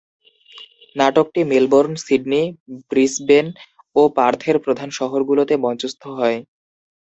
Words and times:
নাটকটি 0.95 1.41
Melbourne, 1.51 1.93
Sydney, 2.03 2.43
Brisbane 2.89 3.45
ও 3.95 4.01
পার্থের 4.17 4.57
প্রধান 4.65 4.89
শহরগুলোতে 4.97 5.53
মঞ্চস্থ 5.65 6.01
হয়। 6.17 6.37